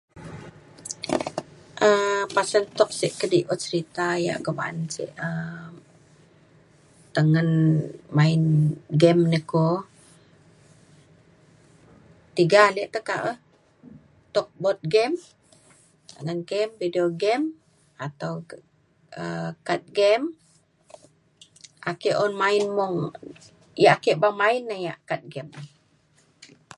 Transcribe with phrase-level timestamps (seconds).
[1.87, 5.71] um pasen tuk sek kediut serita yak ko ba’an sek um
[7.15, 7.49] tengen
[8.17, 8.41] main
[9.01, 9.67] game ne ko
[12.37, 13.33] tiga ale tekak e.
[14.33, 15.17] tuk board game
[16.23, 17.05] ngan game video
[18.07, 18.69] atau ke-
[19.21, 20.25] um card game
[21.91, 22.97] ake un main mung.
[23.85, 25.51] yak ake beng main na yak card game.